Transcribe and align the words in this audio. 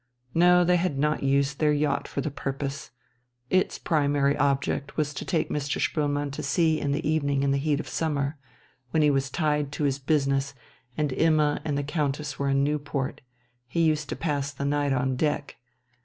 No, 0.33 0.63
they 0.63 0.77
had 0.77 0.97
not 0.97 1.21
used 1.21 1.59
their 1.59 1.71
yacht 1.71 2.07
for 2.07 2.21
the 2.21 2.31
purpose. 2.31 2.89
Its 3.51 3.77
primary 3.77 4.35
object 4.35 4.97
was 4.97 5.13
to 5.13 5.23
take 5.23 5.51
Mr. 5.51 5.79
Spoelmann 5.79 6.31
to 6.31 6.41
sea 6.41 6.79
in 6.81 6.91
the 6.91 7.07
evening 7.07 7.43
in 7.43 7.51
the 7.51 7.59
heat 7.59 7.79
of 7.79 7.87
summer, 7.87 8.39
when 8.89 9.03
he 9.03 9.11
was 9.11 9.29
tied 9.29 9.71
to 9.73 9.83
his 9.83 9.99
business 9.99 10.55
and 10.97 11.11
Imma 11.13 11.61
and 11.63 11.77
the 11.77 11.83
Countess 11.83 12.39
were 12.39 12.49
in 12.49 12.63
Newport; 12.63 13.21
he 13.67 13.81
used 13.83 14.09
to 14.09 14.15
pass 14.15 14.51
the 14.51 14.65
night 14.65 14.91
on 14.91 15.15
deck. 15.17 15.57